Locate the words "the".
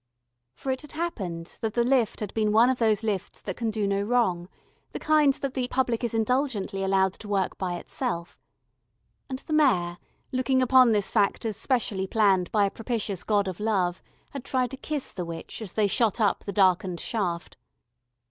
1.75-1.83, 4.93-4.99, 5.53-5.67, 9.37-9.53, 15.11-15.23, 16.45-16.51